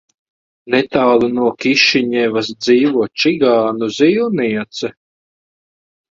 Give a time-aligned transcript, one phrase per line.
[0.75, 4.91] Netālu no Kišiņevas dzīvo čigānu zīlniece.